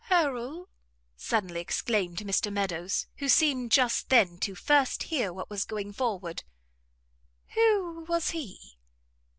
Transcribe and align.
"Harrel?" 0.05 0.67
suddenly 1.15 1.59
exclaimed 1.59 2.17
Mr 2.21 2.51
Meadows, 2.51 3.05
who 3.17 3.29
seemed 3.29 3.71
just 3.71 4.09
then 4.09 4.39
to 4.39 4.55
first 4.55 5.03
hear 5.03 5.31
what 5.31 5.51
was 5.51 5.63
going 5.63 5.93
forward, 5.93 6.41
"who 7.53 8.03
was 8.09 8.31
he?" 8.31 8.79